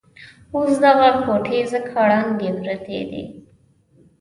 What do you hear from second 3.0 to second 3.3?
دي.